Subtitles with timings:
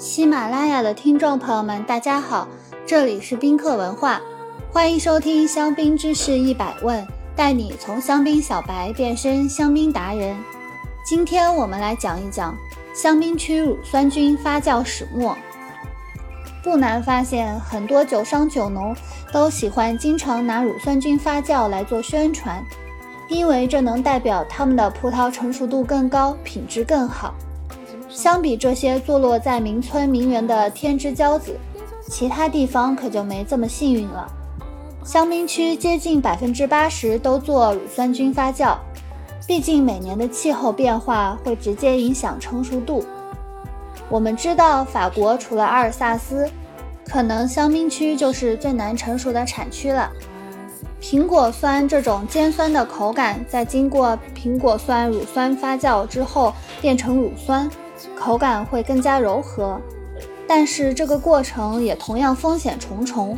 [0.00, 2.48] 喜马拉雅的听众朋友们，大家好，
[2.86, 4.18] 这里是宾客文化，
[4.72, 10.34] 欢迎收听香槟知识一百问，带你从香槟小白变身香槟达人。
[11.04, 12.56] 今天我们来讲一讲
[12.94, 15.36] 香槟区乳酸菌发酵始末。
[16.62, 18.96] 不难发现，很多酒商酒农
[19.30, 22.64] 都喜欢经常拿乳酸菌发酵来做宣传，
[23.28, 27.34] 因为这能代表他们的葡萄成熟度更高，品质更好。
[28.10, 31.56] 相比这些坐落在名村名园的天之骄子，
[32.08, 34.26] 其他地方可就没这么幸运了。
[35.04, 38.76] 香槟区接近百分之八十都做乳酸菌发酵，
[39.46, 43.04] 毕竟每年的气候变化会直接影响成熟度。
[44.08, 46.50] 我们知道，法国除了阿尔萨斯，
[47.06, 50.10] 可能香槟区就是最难成熟的产区了。
[51.00, 57.70] 苹果酸这种尖酸的口感，在经过苹果酸乳酸发酵之后变成乳酸。
[58.18, 59.80] 口感会更加柔和，
[60.46, 63.36] 但是这个过程也同样风险重重。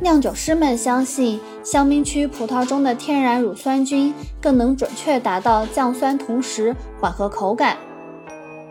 [0.00, 7.76] 酿酒师们相信，香槟区葡萄中的天然乳酸菌更能准确达到降酸，同时缓和口感。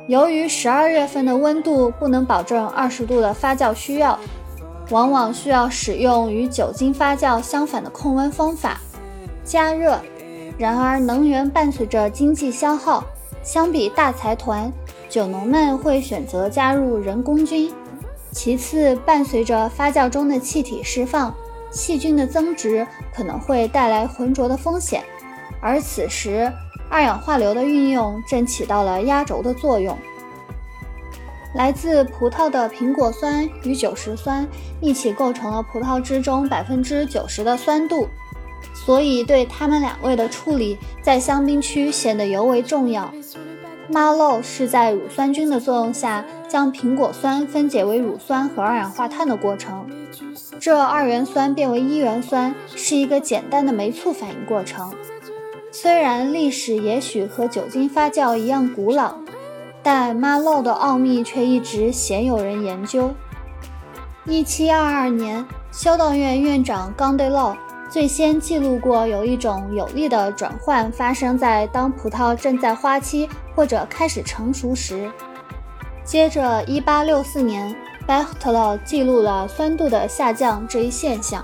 [0.07, 4.17] 由于十二月份的温度不能保证二十度的发酵需要，
[4.89, 8.79] 往往需要使用与酒精发酵相反的控温方法——
[9.43, 9.99] 加热。
[10.57, 13.03] 然而，能源伴随着经济消耗，
[13.43, 14.71] 相比大财团。
[15.09, 17.71] 酒农们会选择加入人工菌，
[18.31, 21.33] 其次，伴随着发酵中的气体释放，
[21.71, 25.03] 细菌的增殖可能会带来浑浊的风险，
[25.61, 26.51] 而此时
[26.89, 29.97] 二氧化硫的运用正起到了压轴的作用。
[31.55, 34.47] 来自葡萄的苹果酸与酒石酸
[34.81, 38.07] 一起构成了葡萄汁中百分之九十的酸度，
[38.73, 43.11] 所以对它们两位的处理在香槟区显得尤为重要。
[43.89, 49.89] 马漏是在乳酸菌的作用下将苹果酸分解为乳酸和二氧化碳的过程。
[50.59, 54.93] 这二元酸变为一元酸是一个简单的酶促反应过程。
[55.71, 59.15] 虽然历史也许和酒精发酵一样古老，
[59.83, 63.11] 但马漏的奥秘却一直鲜有人研究。
[64.25, 67.55] 一七二二年，修道院院长冈德洛。
[67.89, 75.09] 最先记录过有一种有力的转换发生在当葡萄正在花期或者开始成熟时。
[76.03, 77.75] 接着，1864年，
[78.05, 81.43] 贝赫特勒记录了酸度的下降这一现象。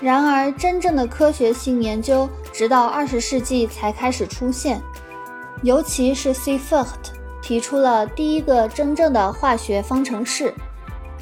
[0.00, 4.80] 然而，真正的科学性研究直到20世纪才开始出现，
[5.62, 6.58] 尤其是 C.
[6.58, 10.52] Fucht 提出了第一个真正的化学方程式。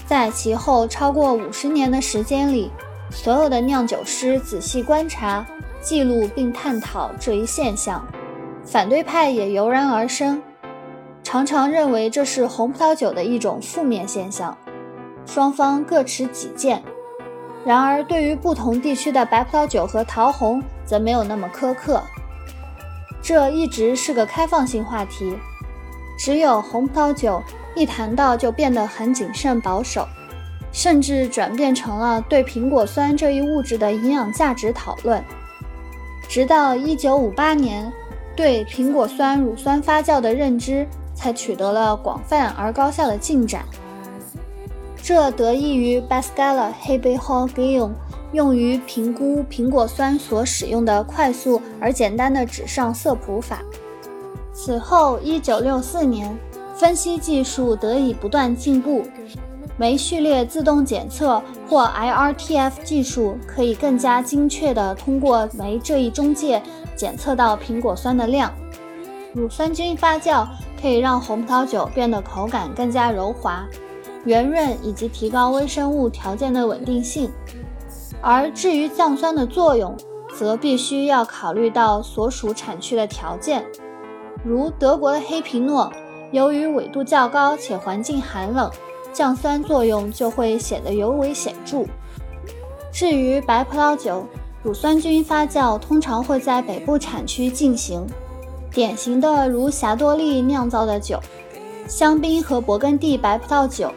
[0.07, 2.71] 在其后超过50年的时间里。
[3.13, 5.47] 所有的酿酒师仔细观察、
[5.81, 8.05] 记录并探讨这一现象，
[8.65, 10.43] 反对派也油然而生，
[11.23, 14.57] 常常认为这是红葡萄酒的一种负面现象。
[15.27, 16.83] 双方各持己见。
[17.65, 22.03] 然而，对于不同地区的白葡萄酒和桃红，则没有那么苛刻。
[23.23, 25.37] 这一直是个开放性话题。
[26.19, 27.41] 只有红葡萄酒
[27.77, 30.09] 一谈到就变得很谨慎保守。
[30.73, 35.23] 甚至转变成了对苹果酸这一物质的营养价值讨论。
[36.29, 37.93] 直到1958年，
[38.35, 43.65] 对苹果酸乳酸发酵的认知才取得了广泛而高效的进展。
[45.03, 47.91] 这得益于 Bascala 黑背 Hall Guillaume
[48.33, 53.63] 用于评估苹果酸所使用的快速而简单的纸上色谱法。
[54.55, 56.39] 此后，1964年，
[56.77, 59.05] 分析技术得以不断进步。
[59.83, 66.63] 酶序列自动检测或 IRTF 技术可以更加精确地通过酶这一中介
[66.95, 68.53] 检测到苹果酸的量。
[69.35, 70.47] 乳酸菌发酵
[70.81, 73.67] 可以让红葡萄酒变得口感更加柔滑、
[74.25, 77.29] 圆润，以及提高微生物条件的稳定性。
[78.21, 79.97] 而至于降酸的作用，
[80.39, 83.65] 则必须要考虑到所属产区的条件，
[84.45, 85.93] 如德国的黑皮诺，
[86.31, 88.71] 由于纬度较高且环境寒冷。
[89.13, 91.85] 降酸作用就会显得尤为显著。
[92.93, 94.27] 至于白葡萄酒，
[94.63, 98.07] 乳酸菌发酵通常会在北部产区进行，
[98.71, 101.21] 典型的如霞多丽酿造的酒、
[101.89, 103.93] 香槟和勃艮第白葡萄酒，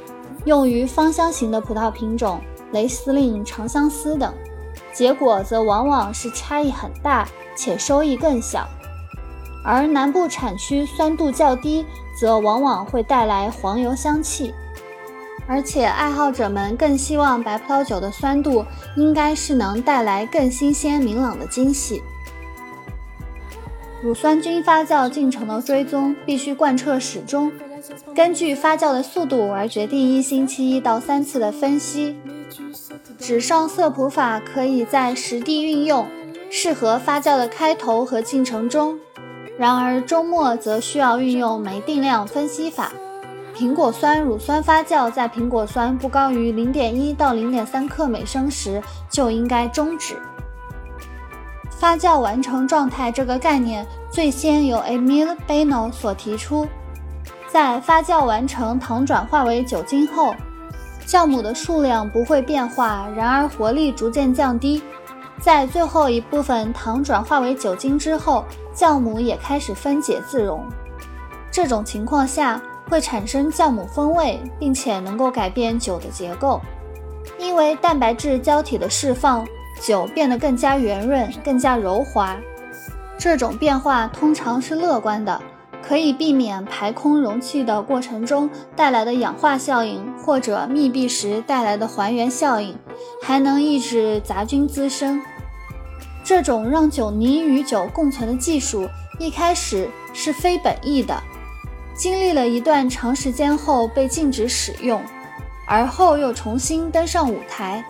[0.45, 2.39] 用于芳香型的葡萄品种
[2.71, 4.33] 雷司令、长相思等，
[4.93, 8.67] 结果则往往是差异很大且收益更小。
[9.63, 11.85] 而南部产区酸度较低，
[12.19, 14.53] 则往往会带来黄油香气。
[15.47, 18.65] 而且，爱好者们更希望白葡萄酒的酸度
[18.95, 22.01] 应该是能带来更新鲜明朗的惊喜。
[24.01, 27.51] 乳酸菌发酵进程的追踪必须贯彻始终，
[28.15, 32.17] 根据发酵的速度而决定一星期一到三次的分析。
[33.17, 36.07] 纸上色谱法可以在实地运用，
[36.49, 38.99] 适合发酵的开头和进程中。
[39.57, 42.91] 然而周末则需要运用酶定量分析法。
[43.55, 50.21] 苹果酸乳酸发酵在苹果酸不高于零点一到零点三克每升时就应该终止。
[51.69, 56.67] 发酵完成状态这个概念最先由 Emil Beno 所提出。
[57.47, 60.35] 在发酵完成糖转化为酒精后，
[61.07, 64.81] 酵母的数量不会变化，然而活力逐渐降低。
[65.39, 68.43] 在最后一部分糖转化为酒精之后，
[68.75, 70.65] 酵母也开始分解自溶。
[71.49, 76.61] 这种情况下会产生酵母风味，并且能够改变酒的结构。
[77.39, 79.45] 因为蛋白质胶体的释放，
[79.81, 82.37] 酒变得更加圆润、更加柔滑。
[83.17, 85.41] 这种变化通常是乐观的。
[85.87, 92.75] 可以避免排空容器的过程中带来的氧化效应，或者密闭时带来的还原效应，
[93.21, 95.21] 还能抑制杂菌滋生。
[96.23, 98.89] 这种让酒泥与酒共存的技术
[99.19, 101.21] 一开始是非本意的，
[101.95, 105.01] 经历了一段长时间后被禁止使用，
[105.65, 107.83] 而后又重新登上舞台。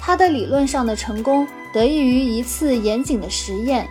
[0.00, 3.86] 它的理论上的成功得益于一次严谨的实验，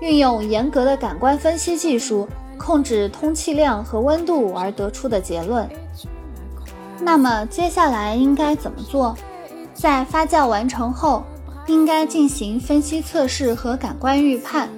[0.00, 2.26] 运用严格的感官分析技术。
[2.58, 5.68] 控制通气量和温度而得出的结论。
[6.98, 9.14] 那么接下来应该怎么做？
[9.74, 11.22] 在发酵完成后，
[11.66, 14.70] 应该进行分析测试和感官预判。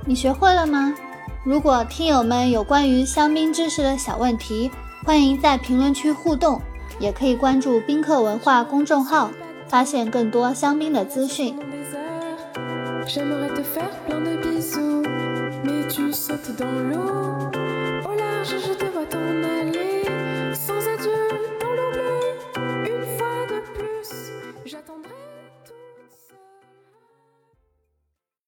[0.06, 0.94] 你学会了吗？
[1.42, 4.70] 如果听友们有关于香槟知识的小问题，
[5.04, 6.62] 欢迎在评论区互动，
[7.00, 9.30] 也可以关注宾客文化公众号，
[9.66, 11.58] 发现更多香槟的资讯。
[13.08, 15.02] J'aimerais te faire plein de bisous,
[15.64, 17.50] mais tu sautes dans l'eau.